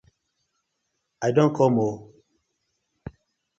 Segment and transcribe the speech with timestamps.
[1.27, 1.95] I don kom oo!!